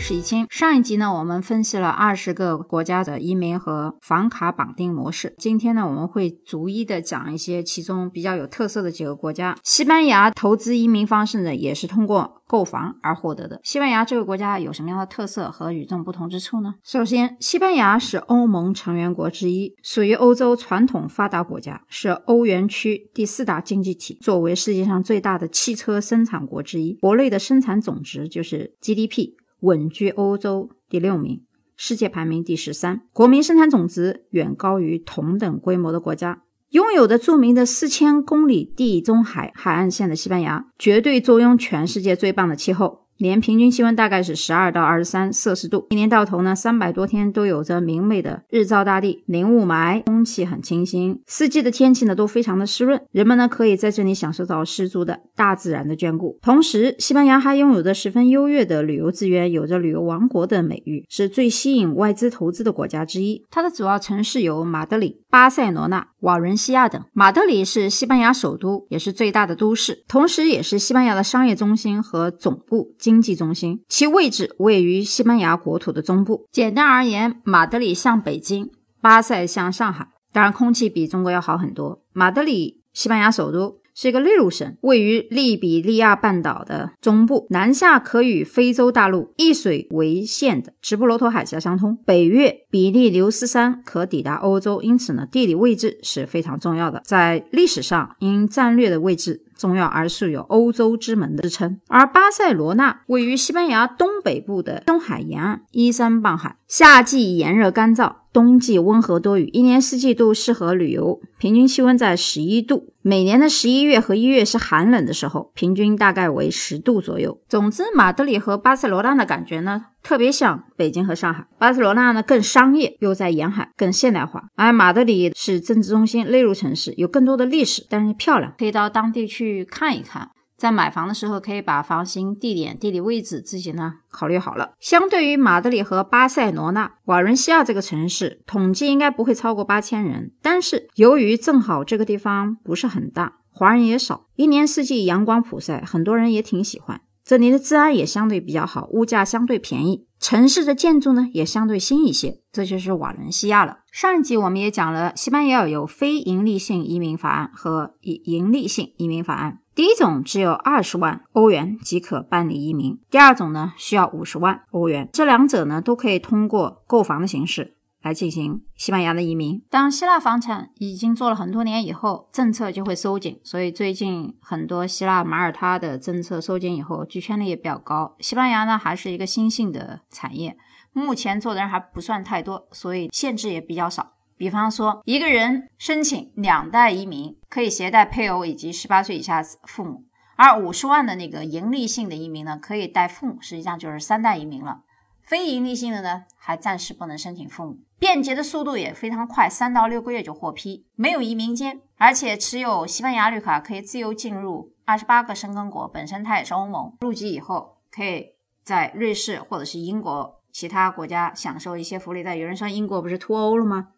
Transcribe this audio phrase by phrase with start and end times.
[0.00, 0.46] 史一，清。
[0.50, 5.34] 上一集呢，我们分析了二十个国家的移民和房卡绑定模式。
[5.38, 9.56] 今天呢，我们会逐一的讲一些其中比较有特色的几个国家。
[9.62, 13.60] 西班牙投资移民方式呢，也是通过购房而获得的。
[13.62, 16.74] 西班牙这个国家有什么样的特色和与众不同之处呢？
[16.82, 24.18] 首先，西班牙是欧盟成员国之一，属于欧洲传统发达国家，是欧元区第四大经济体。
[24.22, 29.34] 作为世界上最大的汽车生产国之一，国内的生产总值就是 GDP。
[29.60, 31.42] 稳居欧洲第六名，
[31.76, 36.42] 世界排名第十三，国民生产总值远高于同等规模的国家。
[36.70, 43.06] 拥有的著名的四千公里地中海海岸线的西班牙，绝对坐拥全世界最棒的气候。
[43.20, 56.38] 年平均气温大概是十二到二十三摄氏度，一年到头呢，三百多天都有着明媚的日照大地，零雾霾，空气很清新，四季的天气呢都非常的湿润，人们呢可以在这里享受到十足的大自然的眷顾。
[56.42, 63.44] 同时，西班牙还拥有着十分优越的旅游资源，有着旅游王国的美誉，是最吸引外资投资的国家之一。
[63.50, 67.02] 它的主要城市有马德里、巴塞罗那、瓦伦西亚等。
[67.12, 72.94] 马德里是西班牙首都，也是最大的都市，同时也是西班牙的商业中心和总部。
[73.10, 76.46] 经济中心，其位置位于西班牙国土的中部。
[76.52, 82.04] 简单而言，马德里像北京，巴塞像上海，当然空气比中国要好很多。
[82.12, 83.80] 马德里，西班牙首都。
[83.92, 97.02] 是一个内陆省，位于利比利亚半岛的中部，南下可与非洲大陆一水为线的直布罗陀海峡相通，北越比利牛斯山可抵达欧洲，因此呢，地理位置是非常重要的。
[97.04, 101.78] 在历史上，因战略的位置重要而素有“欧洲之门”的之称。
[101.88, 108.12] 而巴塞罗那位于西班牙东北部的东海沿岸，依山傍海，夏季炎热干燥。
[108.32, 111.20] 冬季温和多雨，一年四季都适合旅游。
[111.36, 117.40] 平均气温在十一度，每年的十一月和一月是寒冷的时候，平均大概为十度左右。
[117.48, 121.44] 总之，马德里和巴塞罗那的感觉呢，特别像北京和上海。
[121.58, 130.30] 巴塞罗那呢更商业，又在沿海，更现代化；而马德里是政治中心、内陆城市，有更多的历史，但是漂亮，可以到当地去看一看。
[130.60, 134.74] 在买房的时候，可以把房型、地点、地理位置自己呢考虑好了。
[134.78, 140.34] 相对于马德里和巴塞罗那，瓦伦西亚这个城市，统计应该不会超过八千人。
[140.42, 147.00] 但是由于正好这个地方不是很大，华人也少，一年四季阳光普晒，很多人也挺喜欢。
[147.24, 152.40] 这里的治安也相对比较好，物价相对便宜，城市的建筑呢也相对新一些。
[152.52, 153.78] 这就是瓦伦西亚了。
[153.90, 159.59] 上一集我们也讲了，西班牙有非盈利性移民法案和盈盈利性移民法案。
[159.74, 165.08] 第一种只有二十万欧元即可办理移民，第二种呢需要五十万欧元。
[165.12, 169.62] 这两者呢都可以通过购房的形式来进行西班牙的移民。
[169.70, 178.16] 当希腊房产已经做了很多年以后，政策就会收紧，所以最近很多希腊、马耳他的政策收紧以后，拒签率也比较高。
[178.18, 180.56] 西班牙呢还是一个新兴的产业，
[180.92, 184.14] 目前做的人还不算太多，所以限制也比较少。
[184.40, 190.06] 比方说，一个人申请两代移民，可以携带配偶以及十八岁以下父母；
[190.36, 194.80] 而五十万的那个盈利性的移民呢，可以带父母，实际上就是三代移民了。
[195.20, 197.80] 非盈利性的呢，还暂时不能申请父母。
[197.98, 208.28] 便捷的速度也非常快，三到六个月就获批，没有移民监，而且持有西班牙绿卡可以自由进入二十八个申根国，本身它也是欧盟，入籍以后可以
[208.64, 212.40] 在瑞士或者是英国其他国家享受一些福利待遇。
[212.40, 213.88] 有人说英国不是脱欧了吗？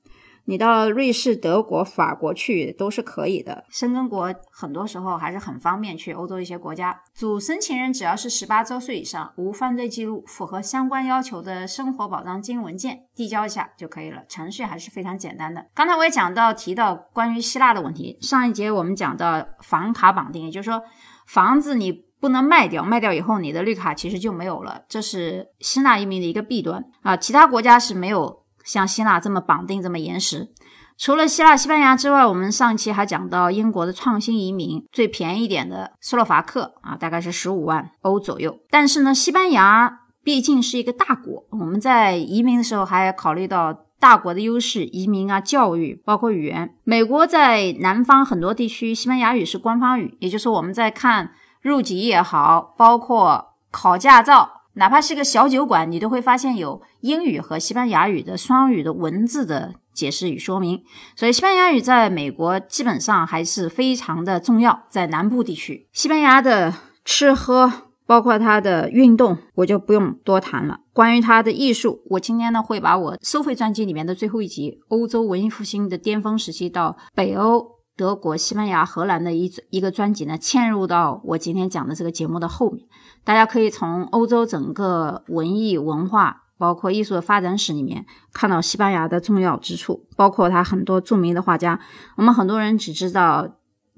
[0.45, 3.65] 你到瑞士、德国、法国去都是可以的。
[3.71, 7.01] 申根国很多时候还是很方便去欧洲一些国家。
[7.15, 14.25] 主申请人只要是十八周岁以上，无犯罪记录，符合相关要求的生活保障金文件递交一下就可以了。
[14.29, 15.65] 程序还是非常简单的。
[15.75, 18.19] 刚才我也讲到提到关于希腊的问题。
[18.21, 20.83] 上一节我们讲到房卡绑定，也就是说
[21.27, 27.17] 房子你不能卖掉，卖掉以后你的绿卡其实就没有了，这是希腊移民的一个弊端啊。
[27.17, 28.42] 其他国家是没有。
[28.65, 30.51] 像希腊这么绑定这么严实，
[30.99, 38.59] 除了希腊、西班牙之外，我们上期还讲到英国的创新移民最便宜一点的斯洛伐克啊，大概是十五万欧左右。
[38.71, 46.73] 但是呢，西班牙毕竟是一个大国，我们在移民的时候还要考虑到大国的优势，移民啊、教育，包括语言。
[46.85, 54.62] 美国在南方很多地区，西班牙语是官方语，也就是我们在看入籍也好，包括考驾照。
[54.75, 60.83] 哪怕是个小酒馆，你都会发现有英语和西班牙语的双语的文字的解释与说明。
[61.15, 64.85] 所以，西班牙语在美国基本上还是非常的重要。
[64.89, 66.75] 在南部地区，西班牙的
[67.05, 67.71] 吃喝，
[68.07, 70.81] 包括它的运动，我就不用多谈了。
[70.93, 82.87] 关于它的艺术，我今天呢会把我收费专辑里面的最后一集《欧洲文艺复兴的巅峰时期到北欧德国、西班牙、荷兰的一一个专辑呢，嵌入到我今天讲的这个节目的后面。
[83.23, 91.79] 大家可以从欧洲整个文艺文化，包括艺术的发展史里面，看到西班牙的重要之处，包括他很多著名的画家。
[92.17, 93.49] 我们很多人只知道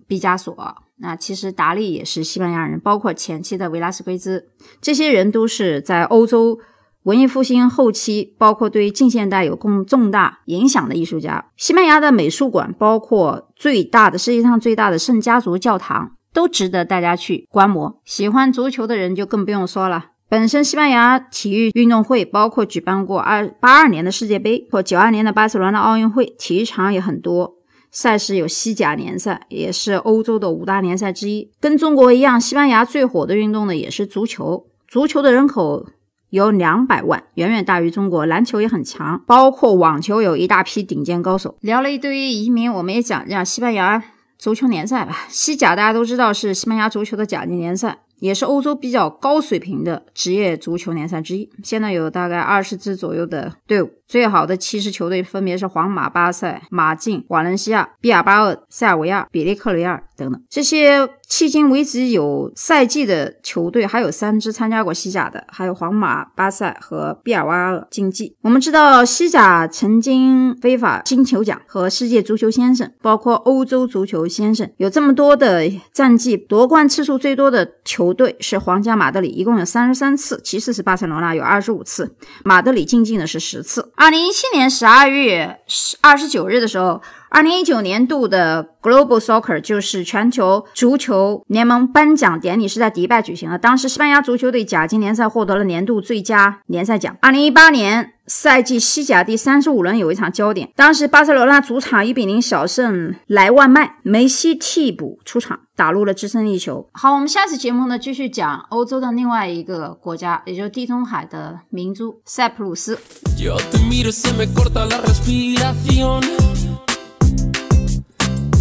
[0.07, 0.57] 毕加索，
[0.97, 4.51] 那其实达利也是西班牙人，包括前期的维拉斯奎兹，
[4.81, 6.59] 这些人都是在欧洲。
[7.05, 18.01] 文艺复兴后期，包括对近现代有更重大影响的艺术家，西班牙的美术馆，包括最大的世界上最大的圣家族教堂，都值得大家去观摩。
[18.07, 20.13] 喜欢足球的人就更不用说了。
[20.31, 27.57] 本身西班牙体育运动会包括举办过二八二年的世界杯或九二年的巴塞罗那奥运会，体育场也很多。
[27.91, 31.51] 赛事有西甲联赛，也是欧洲的五大联赛之一。
[31.61, 34.67] 跟中国一样，西班牙最火的运动呢也是足球。
[34.89, 35.87] 足球的人口。
[36.35, 38.27] 有两百万，远远大于中国。
[38.27, 41.57] 篮球也很强，包括网球有一大批顶尖高手。
[41.61, 44.03] 聊了一堆移民，我们也讲讲西班牙
[44.37, 45.27] 足球联赛吧。
[45.29, 51.49] 西甲大家都知道是西班牙足球的甲级联赛，也是欧洲比较高水平的职业足球联赛之一。
[51.63, 53.93] 现在有大概二十支左右的队伍。
[54.15, 60.41] 最好的七支球队分别是皇马、巴塞、马竞、瓦伦西亚、毕尔巴鄂、塞尔维亚、比利克雷尔等等。
[60.49, 68.37] 这些迄今为止有赛季的球队还有三支参加过西甲的，还有皇马、巴塞和毕尔巴鄂竞技。
[68.43, 76.37] 我们知道西甲曾经非法金球奖和世界足球先生，包括欧洲足球先生，有这么多的战绩。
[76.37, 82.15] 夺冠次数最多的球队是皇家马德里，一共有三十三次；其次是巴塞罗那，有二十五次。
[82.45, 83.91] 马德里竞技呢是十次。
[84.05, 85.61] 二零一七年十二月
[86.03, 87.01] 二十九日的时候，
[87.35, 93.59] 二零一九年度的 Global Soccer 就是全球足球联盟颁奖典礼是在迪拜举行的。
[93.59, 97.17] 当时，西班牙足球队甲级联赛获得了年度最佳联赛奖。
[97.21, 98.13] 二零一八年。
[98.27, 106.89] 赛季西甲第三十五轮有一场焦点，当时巴塞罗那主场一比零小胜莱万迈，梅西替补出场打入了制胜一球。
[106.95, 112.99] 好，我们下次节目呢继续讲欧洲的另外一个国家，也就是地中海的明珠塞浦路斯。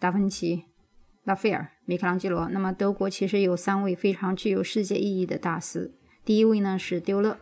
[0.00, 0.64] 达芬奇、
[1.22, 2.48] 拉斐尔、米开朗基罗。
[2.48, 5.92] 那么德国其实有三位非常具有世界意义的大师。
[6.24, 7.38] 第一位呢是丢勒。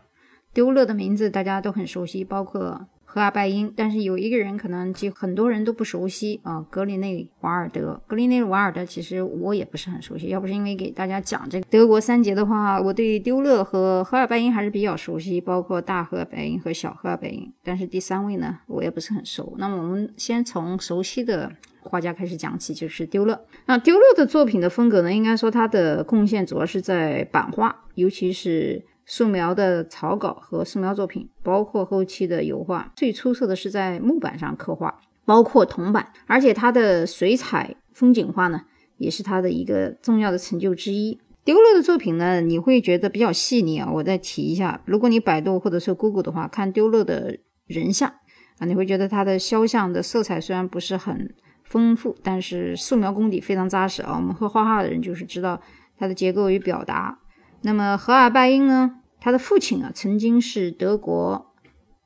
[0.53, 7.99] 丢勒的名字大家都很熟悉，包括荷尔拜因，但是有一个人可能就很多人都不熟悉啊，格里内瓦尔德。
[8.07, 17.51] 格里内瓦尔德其实我也不是很熟悉，要不是因为给大家讲这个德国三杰的话，我对丢勒和荷尔拜因还是比较熟悉，包括大荷尔拜因和小荷尔拜因。
[17.65, 19.55] 但是第三位呢，我也不是很熟。
[19.57, 21.51] 那么我们先从熟悉的
[21.81, 23.41] 画家开始讲起，就是丢勒。
[23.65, 28.85] 那丢勒的作品的风格呢，应该说他的贡献主要是在版画，尤其是。
[29.11, 38.61] 素描的草稿和素描作品，包括后期的油画，最出色的是在木板上刻画，包括铜板，而且他的水彩风景画呢，
[38.99, 41.19] 也是他的一个重要的成就之一。
[41.43, 43.91] 丢勒的作品呢，你会觉得比较细腻啊。
[43.91, 48.13] 我再提一下，如果你百度或者是 Google 的话，看丢勒的人像
[48.59, 51.35] 啊，你会觉得他的肖像的色彩虽然不是很
[51.65, 54.15] 丰富，但是素描功底非常扎实啊。
[54.17, 55.59] 我们会画画的人就是知道
[55.97, 57.19] 它的结构与表达。
[57.63, 59.01] 那么荷尔拜因呢？
[59.21, 61.53] 他的父亲啊，曾经是德国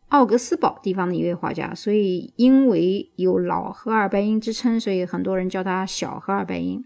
[0.09, 6.83] 奥格斯堡地方的一位画家，所以因为有老荷尔拜因之称，所以很多人叫他小荷尔拜因。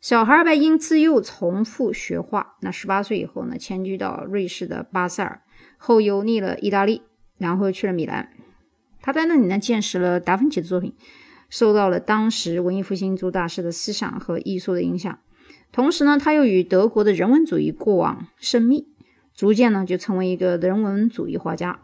[0.00, 5.42] 小荷尔拜因自幼从父学画，那十八岁以后呢，迁居到瑞士的巴塞尔，
[5.76, 7.02] 后游历了意大利，
[7.36, 8.30] 然后去了米兰。
[9.02, 10.94] 他在那里呢，见识了达芬奇的作品，
[11.50, 15.18] 受到了当时文艺复兴诸大师的思想和艺术的影响。
[15.72, 18.86] 同时呢，他又与德国的人文主义过往甚密，
[19.34, 21.78] 逐渐呢就成为一个人文主义画家。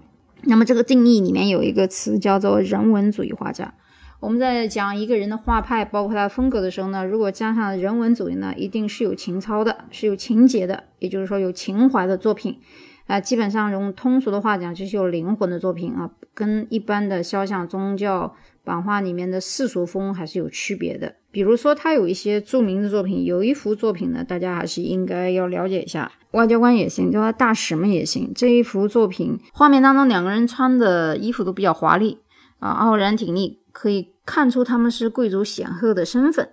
[0.45, 3.75] 那么这个定义里面有一个词叫做人文主义画家。
[4.21, 12.59] 我们在讲一个人的画派，包括他的风格的时候呢，如果加上人文主义呢，一定是有情操的，是有情节的，也就是说有情怀的作品。
[13.07, 21.15] 啊，基本上用通俗的话讲，就是有灵魂的作品啊，跟一般的肖像、宗教版画里面的世俗风还是有区别的。
[21.31, 26.11] 比如说，他有一些著名的作品，有一幅作品呢，大家还是应该要了解一下。
[26.31, 28.33] 外交官也行，叫他大使们也行。
[28.35, 32.19] 这一幅作品，画面当中两个人穿的衣服都比较华丽
[32.59, 36.49] 啊，傲然挺立，可以看出他们是贵族显赫的身份。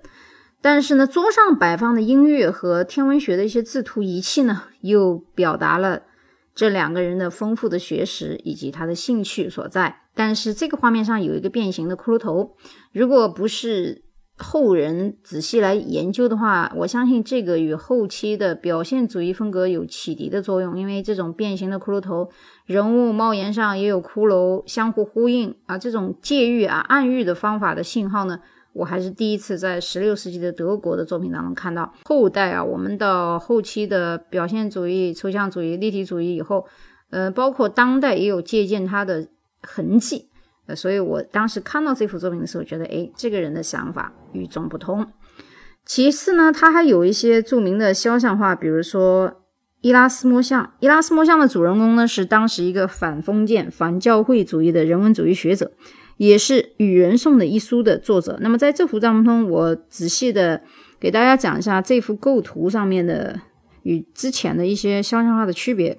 [0.62, 6.04] 但是呢，桌上摆放的音乐和天文学的一些制图仪器呢，又表达了
[6.54, 10.01] 这两个人的丰富的学识以及他的兴趣所在。
[10.14, 12.56] 但是这个画面上有一个变形的骷髅头，
[12.92, 14.04] 如果不是
[14.38, 20.78] 后人仔细来研究的话，我相信这个与后期的表现主义风格有启迪的作用。
[20.78, 22.28] 因为这种变形的骷髅头，
[22.66, 28.40] 人物帽檐上也有骷髅，相互呼应啊，这种借喻啊、暗喻的方法的信号呢，
[28.74, 31.94] 我还是第一次在十六世纪的德国的作品当中看到。
[32.06, 36.66] 后代啊，我们到后期的表现主义、抽象主义、立体主义以后，
[37.12, 39.28] 呃，包括当代也有借鉴它的
[39.62, 40.28] 痕迹。
[40.68, 45.08] 呃所以我当时看到这幅作品的时候，觉得哎，这个人的想法与众不同。
[45.84, 49.42] 其次呢，他还有一些著名的肖像画，比如说
[49.82, 50.74] 伊拉斯谟像。
[50.80, 55.72] 伊拉斯谟像的主人公呢，是当时一个反封建、反教会主义的人文主义学者，
[56.18, 58.38] 也是《与人颂》的一书的作者。
[58.42, 60.62] 那么在这幅当中，我仔细的
[61.00, 63.42] 给大家讲一下这幅构图上面的
[63.82, 65.98] 与之前的一些肖像画的区别。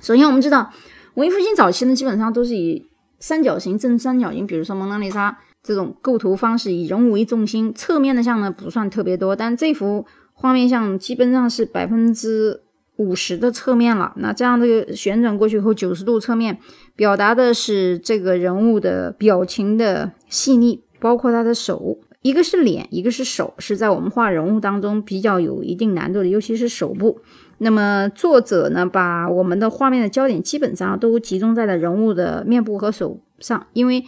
[0.00, 0.72] 首先，我们知道
[1.14, 2.86] 文艺复兴早期呢，基本上都是以
[3.20, 12.62] 三角形正三角形，比如说蒙娜丽莎这种构图方式，以人物为重心，侧面的像呢不算特别多，但这幅画面像基本上是百分之
[12.96, 14.12] 五十的侧面了。
[14.16, 16.58] 那这样这个旋转过去以后，九十度侧面，
[16.96, 27.20] 表达的是这个人物的表情的细腻，包括他的手，一个是脸，一个是手，是在我们画人物当中比较有一定难度的，尤其是手部。
[27.64, 34.04] 那么作者呢，把我们的画面的焦点基本上都集中在了人物的面部和手上，因为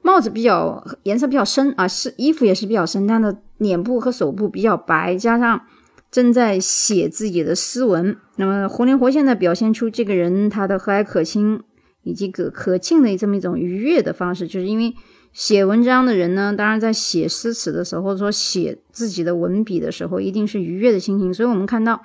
[0.00, 5.60] 帽子比较颜色比较深啊，是衣服也是比较深，他的脸部和手部比较白，加上
[6.08, 11.60] 正在写自己的诗文，那么活灵活现的表现出这个人他的和蔼可亲
[12.04, 14.94] 以及可可敬的这么一种愉悦的方式，就是因为
[15.32, 22.00] 写文章的人呢，当然在写诗词的时候，或者说写自己的文笔的时候，一定是愉悦的心情，所以我们看到。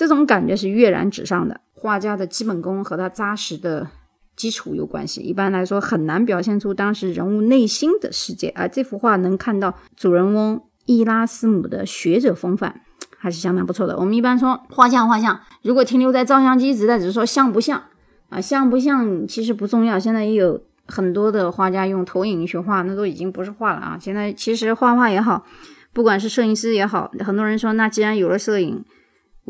[0.00, 1.60] 这种感觉是跃然纸上的。
[1.74, 3.86] 画家的基本功和他扎实的
[4.34, 5.20] 基础有关系。
[5.20, 8.50] 一般来说，很难表现出当时人物内心的世界。
[8.56, 12.80] 而这幅画能看到主人翁伊拉斯姆的学者风范，
[13.18, 13.94] 还是相当不错的。
[13.98, 17.82] 我们一般说画像，画像如果停留在照相机时代，只是说像不像
[18.30, 18.40] 啊？
[18.40, 19.98] 像不像其实不重要。
[19.98, 23.98] 现在也有很多的画家用投影学画，那都已经不是画了啊。
[24.00, 25.44] 现在其实画画也好，
[25.92, 28.82] 不管是摄影师也好，很多人说，那既然有了摄影。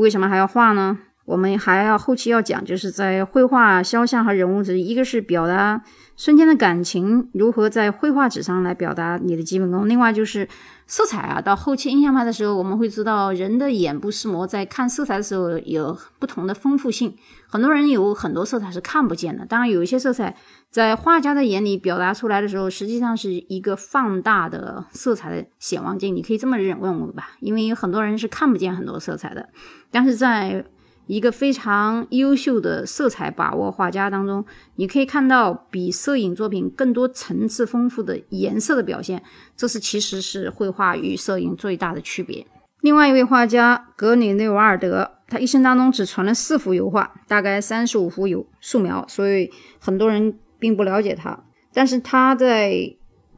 [0.00, 0.98] 为什么还要画呢？
[1.26, 5.82] 我们还要后期要讲，就是在绘画肖像和人物时，一个是表达
[6.20, 10.46] 瞬间的感情，如何在绘画纸上来表达你的基本功；另外就是
[10.86, 11.40] 色彩啊。
[11.40, 17.16] 到后期印象派的时候，我们会知道人的眼部视膜在看色彩的时候有不同的丰富性，
[17.48, 19.46] 很多人有很多色彩是看不见的。
[19.46, 20.36] 当然，有一些色彩。
[20.70, 27.30] 在画家的眼里表达出来的时候，实际上是一个放大的色彩的显望镜，你可以这么认认为吧？
[27.40, 29.48] 因为有很多人是看不见很多色彩的，
[29.90, 30.64] 但是在
[31.10, 34.44] 一个非常优秀的色彩把握画家当中，
[34.76, 39.22] 你可以看到比摄影作品更多层次丰富的颜色的表现，
[39.56, 42.46] 这是其实是绘画与摄影最大的区别。
[42.82, 50.38] 另外一位画家格里内瓦尔德，他一生当中只存了四幅油画，大概三十五幅有素描，所以很多人。
[50.60, 52.74] 并不了解他，但是他在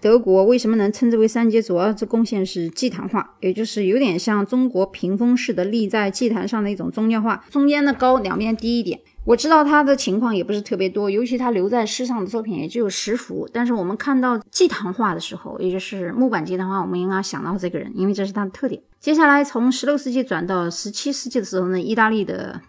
[0.03, 1.63] 德国为什么能称之为三杰？
[1.63, 8.99] 主要这贡献是祭坛画，也就是有点像中国屏风式的立在祭坛上的一种宗教画，中间的高，两边低一点。
[9.25, 13.49] 我知道他的情况也不是特别多，尤其他留在世上的作品也只有十幅。
[13.53, 18.83] 但是我们看到祭坛画的时候，也就是木板祭坛画，我们应该想到这个人，因为这是他的特点。
[18.99, 22.61] 接下来从十六世纪转到十七世纪的时候呢，意大利的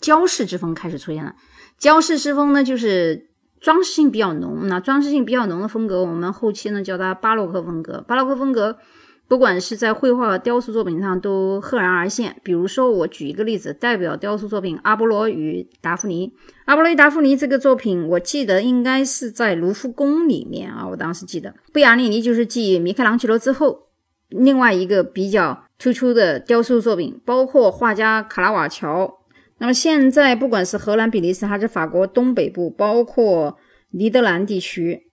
[0.00, 1.34] 焦式之风开始出现了。
[1.76, 3.26] 焦式之风呢，就是。
[3.60, 8.04] 装饰性比较浓，那装饰性比较浓的风格，我们后期呢叫它巴洛克风格。
[8.06, 8.78] 巴洛克风格，
[9.26, 12.36] 不管是在绘画和雕塑作品上都赫然而现。
[12.42, 16.28] 比如说，我举一个例子，代表雕塑作品《阿波罗与达芙妮》。
[16.66, 21.54] 阿波罗与达芙妮这个作品，我记得应该是在卢浮宫里面啊，我当时记得。
[21.72, 23.88] 贝亚利尼就是继米开朗基罗之后
[24.28, 29.17] 另外一个比较突出的雕塑作品，包括画家卡拉瓦乔。
[29.60, 33.58] 那么现在，不管是荷兰、比利时还是法国东北部，包括
[33.90, 35.10] 尼德兰地区，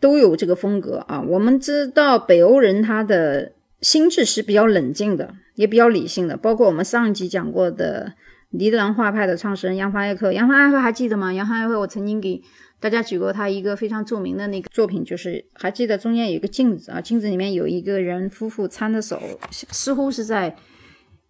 [0.00, 1.20] 都有这个风格啊。
[1.20, 6.36] 我们知道北欧人他的心智是比较冷静的，也比较理性的。
[6.38, 8.14] 包括我们上一集讲过的
[8.52, 11.30] 尼德兰画派的创始人杨凡艾克，杨凡艾克还记得吗？
[11.30, 12.40] 杨凡艾克，我曾经给
[12.80, 19.20] 大家举过他一个非常著名的那个作品，就是还记得中间有一个镜子啊，镜子里面有一个人夫妇搀着手，
[19.50, 20.56] 似乎是在。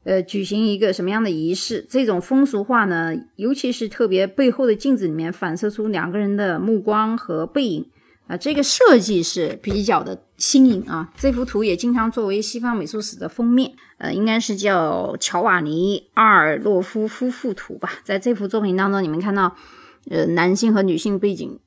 [0.05, 1.87] 呃，举行一个什么样的仪式？
[1.89, 7.87] 这种风俗画呢，尤其是特别背后的镜子里面反射出两个人的目光和背影
[8.27, 11.13] 啊，这个设计是比较的新颖啊。
[11.17, 17.91] 这幅图也经常作为西方美术史的封面，呃，应该是叫乔瓦尼阿尔洛夫夫妇图吧。
[18.03, 19.57] 在这幅作品当中，你们看到，
[20.11, 21.59] 呃，男性和女性背景。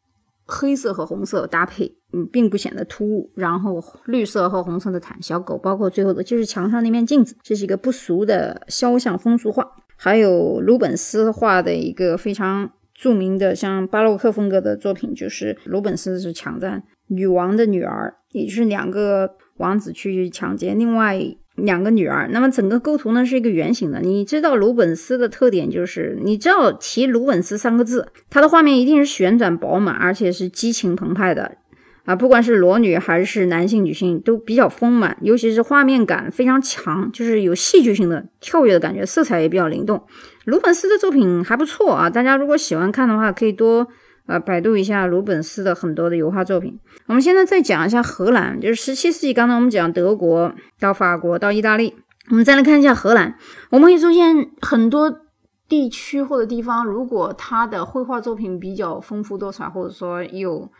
[0.45, 3.31] 黑色和红色搭配，嗯，并不显得突兀。
[3.35, 9.65] 然后绿色和红色的毯，小狗，包括最后的就是墙上那面镜子，这是一个不俗的肖像风俗画。
[9.97, 21.19] 还有鲁本斯画的一个非常著名的像巴洛克风格的作品，就是鲁本斯是抢占女王的女儿，也就是两个王子去抢劫另外。
[21.55, 24.01] 两个女儿，那么整个构图呢是一个圆形的。
[24.01, 31.57] 你知道鲁本斯的特点就是，你知道提鲁本斯三个字，他的画面一定是旋转饱满，而且是激情澎湃的
[32.03, 32.15] 啊！
[32.15, 40.03] 不管是裸女还是男性、女性都比较丰满，尤其是画面感非常强，就是有戏剧性的跳跃的感觉，色彩也比较灵动。
[40.43, 43.87] 鲁本斯的作品还不错啊，大家如果喜欢看的话，可以多。
[44.27, 46.79] 呃，百度一下鲁本斯的很多的油画作品。
[47.05, 49.33] 我们现在再讲一下荷兰，就是十七世纪。
[49.33, 51.93] 刚才我们讲德国到法国到意大利，
[52.31, 53.37] 我们再来看一下荷兰。
[53.69, 55.21] 我们会出现很多
[55.69, 60.71] 地区或者地方，如果它的绘画作品比较丰富多彩，或者说有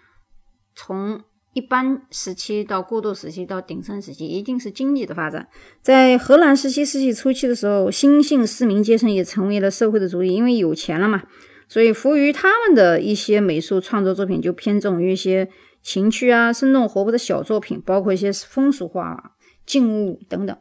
[0.75, 1.21] 从
[1.53, 5.47] 一般时期到过渡时期到鼎盛时期，一定是经济的发展。
[5.83, 11.21] 在荷兰十七世纪初期的时候，新兴市民阶层也成为了社会的主力，因为有钱了嘛。
[11.67, 15.50] 所以，服务于他们的一些美术创作作品就偏重于一些
[15.81, 19.34] 情趣啊、生动活泼的小作品，包括一些风俗画、
[19.65, 20.55] 静物等等。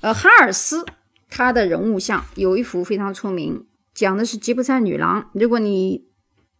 [0.00, 0.86] 呃，哈尔斯
[1.28, 5.28] 他的人物像有一幅非常出名，讲的是吉普赛女郎。
[5.34, 6.04] 如果你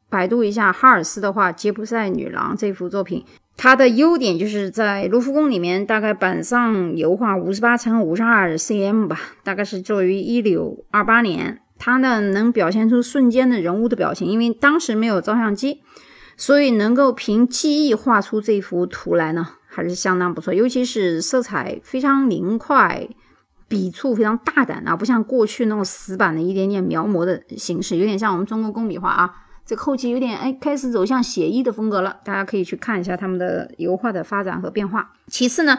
[0.08, 3.24] 百度一下哈尔斯的话，《吉普赛女郎》这幅作品，
[3.56, 11.60] 它的优点就是在卢浮宫里面，大概板上油画五十八乘五十二 cm 吧，大概是作于一六二八年。
[11.80, 15.80] 它呢能表现出瞬间的人物的表情，因为当时没有照相机，
[16.36, 20.52] 所以能够凭记忆画出这幅图来呢，还是相当不错。
[20.52, 23.08] 尤其是色彩非常明快，
[23.66, 29.34] 笔触非常大胆啊，不像过去那种死板的一点点描摹的形式，有点像我们中国工笔画啊。
[29.64, 35.12] 这后期有点哎开始走向写意的风格了，大家可以去看一下他们的油画的发展和变化。
[35.28, 35.78] 其次呢，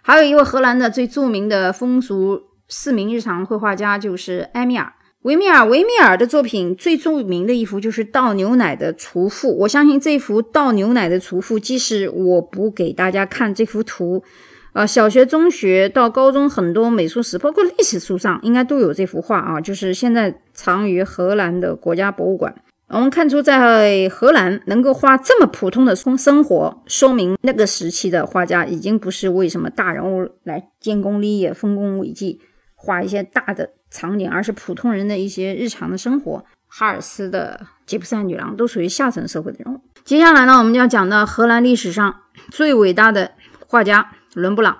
[0.00, 4.90] 还有一位荷兰的最著名的风俗市民日常绘画家就是埃米尔。
[5.22, 9.56] 维米尔，维米尔的作品最著名的一幅就是倒牛奶的厨妇。
[9.58, 14.24] 我相信这幅倒牛奶的厨妇，即使我不给大家看这幅图，
[14.72, 19.60] 呃，小学、中学到高中很多美术史，包括历史书上，应该都有这幅画啊。
[19.60, 22.52] 就是现在藏于荷兰的国家博物馆。
[22.88, 32.40] 我们看出，在荷兰能够画这么普通的生生活，说明那个时期的画家已经不是为什么大人物来建功立业、丰功伟绩，
[32.82, 33.70] 画一些大的。
[33.94, 36.42] 场景，而是普通人的一些日常的生活。
[36.66, 39.78] 哈尔斯的《吉普赛女郎》都属于下层社会的人物。
[40.02, 43.32] 接下来呢，我们就要讲到荷兰历史上最伟大的
[43.66, 44.78] 画家伦布朗。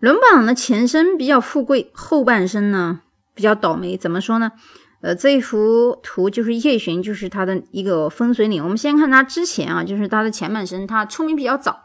[0.00, 3.02] 伦布朗的前身比较富贵，后半生呢
[3.34, 3.94] 比较倒霉。
[3.94, 4.52] 怎么说呢？
[5.02, 8.64] 呃，这幅图就是夜巡，就是他的一个分水岭。
[8.64, 11.84] 我们先看他之前啊，就是他的前半生，他出名比较早，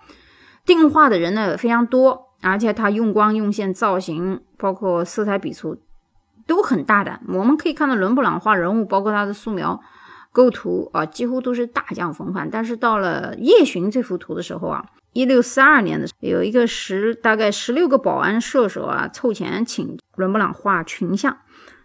[0.66, 5.78] 定画的人呢非常多，而且他用光用线、造型，包括色彩笔触。
[6.48, 9.80] 都很大胆，我们可以看到伦勃朗画人物，包括他的素描、
[10.34, 12.50] 构图啊，几乎都是大将风范。
[12.50, 21.38] 但是到了夜巡这幅图的时候啊，一六四二年的时候，有一个十大概十六个保安射手啊，凑钱请伦勃朗画群像。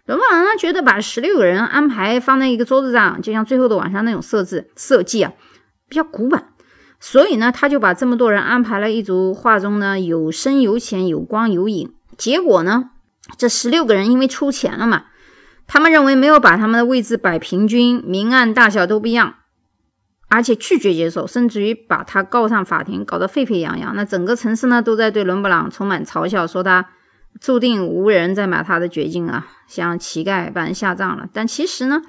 [0.05, 5.31] 伦勃朗呢觉得把十六个人安排放在一个桌子上，就像《最后的晚上》那种设置设计啊，
[5.87, 6.47] 比较古板，
[6.99, 11.93] 所以呢，他就把这么多人安排了一组画中呢有深有浅、有光有影。
[12.17, 12.91] 结果呢？
[13.37, 15.03] 这十六个人因为出钱了嘛，
[15.67, 19.35] 他们认为没有把他们的位置摆平均，明暗大小都不一样，
[20.29, 23.93] 而且拒绝接受，甚至于把他告上法庭，搞得沸沸扬扬。
[23.95, 26.87] 那整个城市呢都在对伦勃朗充满嘲笑，说他
[27.41, 31.27] 注定无人再买他的绝境啊，像乞丐般下葬了。
[31.33, 32.01] 但其实呢，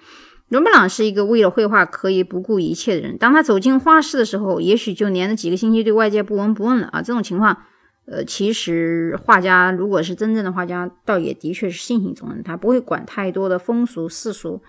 [0.49, 3.19] 伦勃朗是一个为了绘画可以不顾一切的人。
[3.19, 7.03] 当他走进画室的时候，也许就连着几个星期对外界不闻不问了啊。
[7.03, 7.57] 这种情况。
[8.11, 14.63] 呃，其实画家如果是真正的画家，倒也的确是性情中人，他不会管太多的风俗世俗，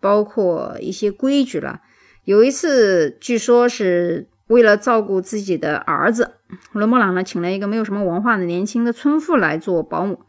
[0.00, 1.82] 包括一些规矩了。
[2.24, 6.36] 有一次，据说是为了照顾自己的儿子，
[6.72, 10.20] 伦勃朗呢请了一个没有什么文化的年轻的村妇来做保姆，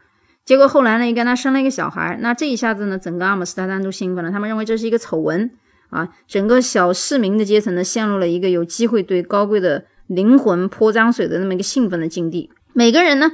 [0.47, 2.17] 结果后来呢又跟他生了一个小孩。
[2.21, 5.51] 那这一下子呢，整个阿姆斯特丹都兴奋了，他们认为这是一个丑闻
[5.89, 12.49] 啊，整个小市民的阶层呢陷入了一个有机会对高贵的灵魂泼脏水的那么一个兴奋的境地。
[12.71, 13.29] 每个人呢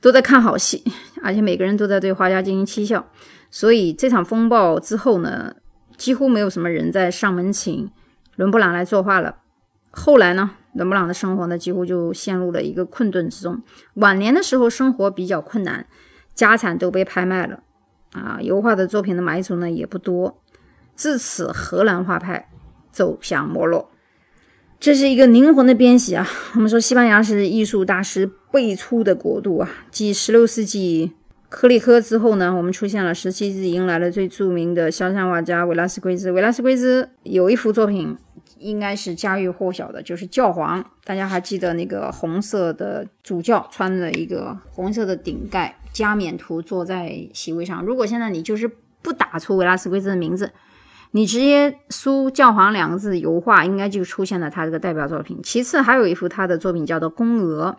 [0.00, 0.82] 都在看好戏，
[1.22, 3.06] 而且每个人都在对画家进行讥笑。
[3.50, 5.54] 所以这场风暴之后呢，
[5.98, 7.90] 几乎没有什么人在上门请
[8.36, 9.36] 伦勃朗来作画了。
[9.90, 13.62] 后来呢，伦勃朗的生活呢几乎就陷入了一个困顿之中。
[13.96, 15.86] 晚年的时候生活比较困难，
[16.34, 17.60] 家产都被拍卖了，
[18.12, 20.40] 啊，油画的作品的买主呢也不多。
[20.96, 22.48] 自此，荷兰画派
[22.92, 23.90] 走向没落。
[24.78, 26.28] 这是一个灵魂的编写啊！
[26.54, 29.70] 我们说，西班牙是艺术大师辈出的国度啊。
[29.90, 31.12] 继16世纪
[31.48, 36.30] 克里科之后呢，我们出现了17世纪迎来了最著名的肖像画家维拉斯奎兹。
[36.32, 38.16] 维拉斯奎兹有一幅作品，
[38.58, 40.84] 应该是家喻户晓的，就是教皇。
[41.04, 47.84] 大家还记得那个红色的主教穿着一个红色的顶盖加冕图坐在席位上。
[47.84, 48.70] 如果现在你就是
[49.02, 50.50] 不打出维拉斯奎兹的名字，
[51.10, 55.38] 你直接输“教皇”两个字，油画应该就出现了他这个代表作品。
[55.42, 57.76] 其次还有一幅他的作品叫做《宫娥》。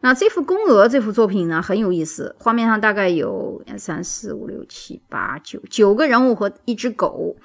[0.00, 7.36] 那这幅《宫娥》这幅作品呢很有意思，画面上大概有三四五六七八九九个人物和一只狗。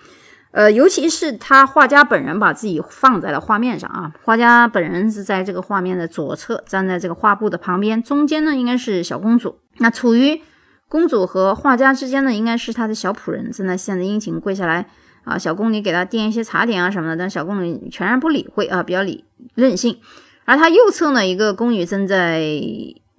[0.54, 9.58] 呃，尤其是他画家本人把自己放在了画面上啊，画家本人是在这个画面的左侧，站在这个画布的旁边，中间呢应该是小公主。
[9.80, 10.39] 那处于
[10.88, 14.88] 公主和画家之间呢，应该是他的小仆人，正在献着殷勤，跪下来。
[15.24, 19.24] 啊，小宫女给他垫一些茶点啊什么的，但小宫女全然不理会啊，比较理
[19.56, 19.98] 任性。
[20.46, 22.42] 而他右侧呢，一个宫女正在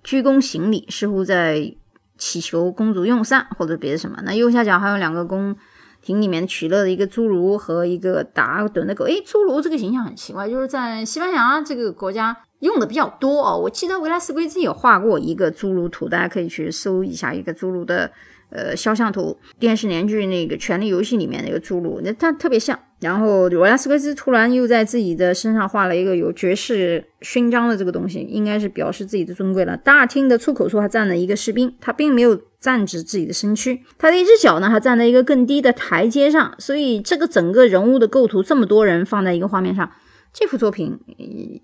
[0.05, 1.75] 鞠躬行礼，似乎在
[2.18, 4.20] 祈求公主用膳或者别的什么。
[4.23, 5.57] 那右下角还有两个宫
[6.05, 9.07] 亭里面取乐的一个侏儒和一个打盹的狗。
[9.07, 13.59] 诶，侏儒这个形象很奇怪，就是在西班牙这个国家用的比较多哦。
[13.59, 18.12] 我记得维拉斯圭兹有画过一个侏儒图，大家可以去搜一下一个侏儒的。
[18.50, 22.78] 呃，肖像图电视连续那个《权力游戏》里面那个侏儒，那他特别像。
[23.00, 29.76] 然后罗拉斯奎兹突然又在自己的身上画了一个有爵士勋章的这个东西，应该是表示自己的尊贵了。
[29.76, 36.54] 大厅的出口处还站了一个士兵，他并没有站直自己的身躯，他的一只脚呢还站在一个更低的台阶上。
[36.59, 39.90] 所以这个整个人物的构图，这么多人放在一个画面上，
[40.33, 40.98] 这幅作品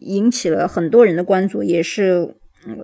[0.01, 2.35] 引起了很多人的关注，也是。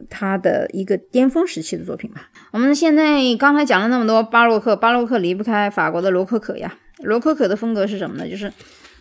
[0.08, 2.30] 他的一个巅峰时期的作品吧。
[2.50, 6.74] 我们现在刚才讲了那么多巴洛克，巴洛克离不开法国的罗可可呀。
[7.00, 8.26] 罗可可的风格是什么呢？
[8.26, 8.50] 就是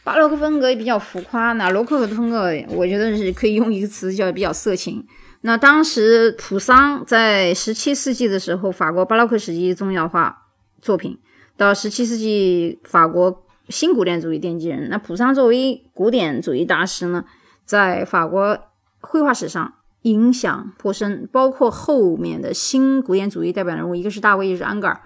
[0.03, 1.53] 巴洛克风格也比较浮夸。
[1.53, 5.01] 那罗可可的风格，我觉得是可以用一个词叫比较色情。
[5.41, 10.35] 那当时普桑在十七世纪的时候，法国巴洛克时期重要画
[10.81, 11.17] 作品，
[11.55, 14.89] 到十七世纪法国新古典主义奠基人。
[14.89, 17.23] 那普桑作为古典主义大师呢，
[17.63, 18.59] 在法国
[18.99, 19.73] 绘画史上。
[20.05, 25.01] 影响颇深，包括后面的新古典主义代表人物，一个是大卫，一个是安格尔。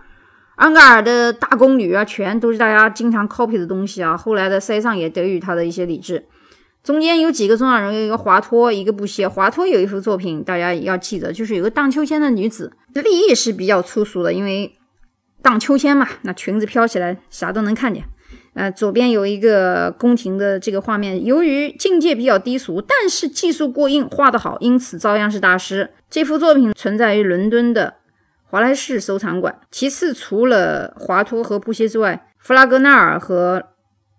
[0.56, 4.18] 安格尔的大宫女啊，全都是大家经常 copy 的东西啊。
[4.18, 6.26] 后来的塞尚也得益于他的一些理智。
[6.84, 9.26] 中间有几个重要人物，一个华托，一个布歇。
[9.26, 14.76] 华托有一幅作品，大家要记得，就是有个荡秋千的女子，立意是比较粗俗的，因为
[15.42, 18.04] 荡秋千嘛，那裙子飘起来，啥都能看见。
[18.56, 25.92] 呃，左边有一个宫廷的这个画面，由于境界比较低俗，但是技术过硬，画得好，因此照样是大师。
[26.10, 27.94] 这幅作品存在于伦敦的
[28.44, 29.60] 华莱士收藏馆。
[29.70, 33.64] 其次，除了华托和布歇之外，弗拉格纳尔和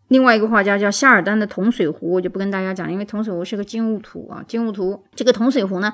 [0.08, 4.42] 另外一个画家叫夏尔丹的《铜水壶》，我就不跟大家讲，因为《铜水壶》是个静物图啊。
[4.46, 5.92] 静物图这个铜水壶呢，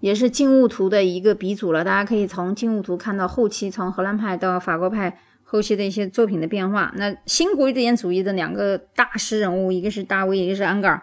[0.00, 1.82] 也是静物图的一个鼻祖了。
[1.82, 5.18] 大家可以从静物图看到后期从荷兰派到法国派。
[5.50, 11.02] 后期的一些作品的变化，那新古典主义的两个大师人物，一个是大卫，一个是安格尔。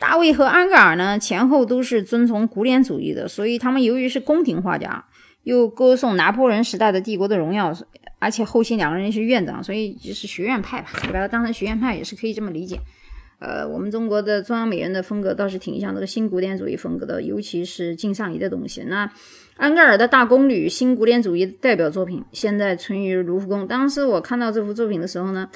[0.00, 5.04] 大卫和安格尔呢，前后都是遵从古典主义的，所以他们由于是宫廷画家，
[5.44, 7.72] 又歌颂拿破仑时代的帝国的荣耀，
[8.18, 12.80] 而且后期两个人是院长，所以就是学院派吧，你把它当成学院派也是可以这么理解。
[13.38, 18.82] 呃，我们中国的中央美院的风格倒是挺像这个新古典主义风格的，尤其是敬上仪的东西。
[18.88, 19.08] 那。
[19.56, 23.66] 安格尔的大宫女，新古典主义代表作品，现在存于卢浮宫。
[23.66, 25.48] 当时我看到这幅作品的时候呢，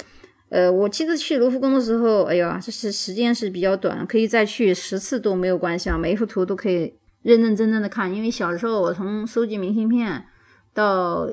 [0.50, 8.14] 呃，我记得去卢浮宫的时候，哎呀，这是时间是比较短，可以再去十次都没有关系啊，每一幅图都可以认认真真的看。
[8.14, 10.24] 因为小时候我从收集明信片，
[10.72, 11.28] 到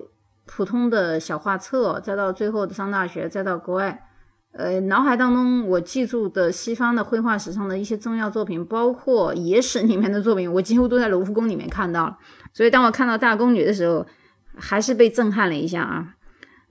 [0.48, 4.02] 普通的小画册，再到最后的上大学，再到国外。
[4.58, 12.18] 呃，脑海当中我记住的西方的绘画史上的一些重要作品，包括野史里面的作品，我几乎都在卢浮宫里面看到了。
[12.56, 14.04] 所以当我看到大宫女的时候，
[14.58, 16.16] 还是被震撼了一下啊。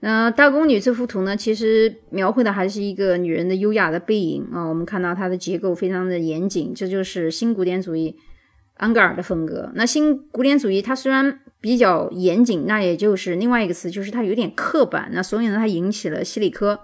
[0.01, 4.63] 嗯，大宫女这幅图呢，其实描绘的还是一个女人的优雅的背影啊。
[4.63, 8.15] 我们看到它的结构非常的严谨，这就是新古典主义
[8.77, 9.71] 安格尔的风格。
[9.75, 15.09] 那新古典主义它虽然比较严谨，那也就是另外一个词，就是它有点刻板。
[15.11, 16.79] 那所以呢，它引起了西里科。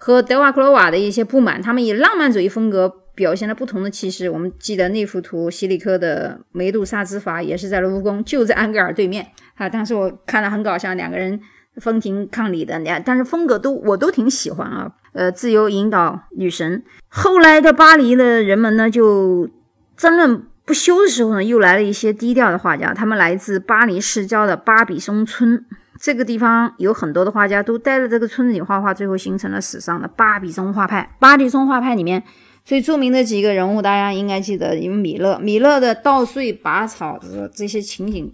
[0.00, 4.30] 和德瓦克罗瓦的一些不满，他们以浪漫主义风格表现了不同的气势。
[4.30, 9.26] 我们记得那幅图，西里科的梅杜莎之筏也是在卢浮宫，就在安格尔对面
[9.56, 9.68] 啊。
[9.68, 11.40] 当时我看了很搞笑，两个人
[11.78, 14.92] 分庭抗礼的，两但是风格都我都挺喜欢啊。
[15.14, 16.84] 呃，自由引导女神。
[17.08, 19.50] 后来的巴黎的人们呢，就
[19.96, 25.66] 争论不休的时候呢，又来了一些低调的画家，他们来自巴黎市郊的巴比松村。
[26.00, 31.16] 这个地方有很多的画家都待在这个村子里画画，最后形成了史上的巴比松画派。
[31.18, 32.22] 巴比松画派里面
[32.68, 35.38] 最著名的几个人物，大家应该记得，有米勒。
[35.38, 38.30] 米勒的稻穗拔草的这些情景，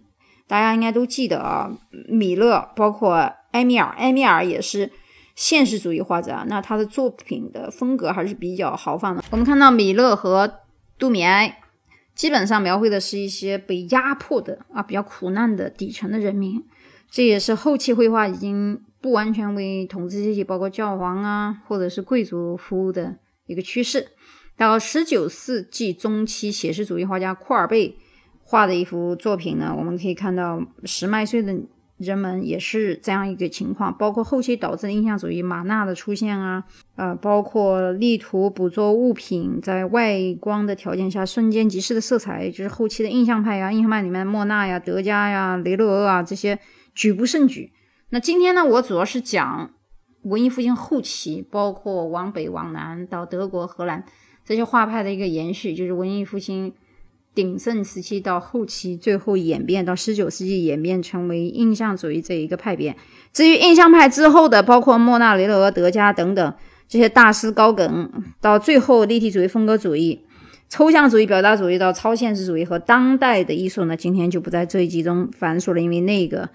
[0.49, 1.70] 大家应该都记得啊。
[2.09, 4.90] 米勒包括埃米尔，埃米尔也是
[5.37, 9.23] 现实主义画家，那他的作品的风格还是比较豪放的。
[9.31, 10.53] 我们看到米勒和
[10.99, 11.61] 杜米埃，
[12.16, 16.61] 基本上描绘的是一些被压迫的啊，比较苦难的底层的人民。
[17.09, 23.14] 这也是后期绘画已经不完全为统治阶级，包括教皇啊，或者是贵族服务的
[23.47, 24.09] 一个趋势。
[24.57, 27.97] 到十九世纪中期，写实主义画家库尔贝
[28.43, 31.55] 画的一幅作品呢，我们可以看到十麦穗的
[31.99, 33.97] 人们也是这样一个情况。
[33.97, 36.65] 包括后期导致印象主义马纳的出现啊，
[36.97, 46.59] 呃，包括力图捕捉物品在外光的条件下瞬间即逝的色彩，就是后期的印象派呀，印象派里面莫纳呀、德加呀、雷诺阿啊这些。
[46.97, 47.73] 举不胜举。
[48.11, 49.73] 那今天呢，我主要是讲
[50.25, 54.05] 文艺复兴后期，包括往北往南到德国、荷兰
[54.45, 56.73] 这些画派的一个延续，就是文艺复兴
[57.35, 62.97] 鼎盛时期到后期，最后演变到十九世纪演变成为印象主义这一个派别。
[63.33, 66.55] 至于印象派之后的，包括莫纳、雷诺、德加等等
[66.89, 68.11] 这些大师高梗，
[68.41, 70.25] 到最后立体主义、风格主义、
[70.69, 76.49] 抽象主义、表达主义到超现实主义和当代的艺术呢，今天就不在这一集中繁述了，因为那个。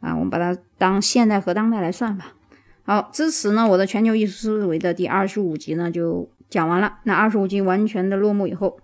[0.00, 2.34] 啊，我们把它当现代和当代来算吧。
[2.86, 6.98] 好，至此呢，我的全球艺术思维的第二十五集呢就讲完了。
[7.02, 8.78] 那二十五集完全的落幕以后，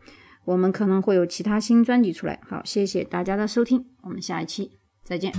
[0.44, 2.40] 我们可能会有其他新专辑出来。
[2.48, 4.72] 好，谢谢大家的收听，我们下一期
[5.04, 5.32] 再见。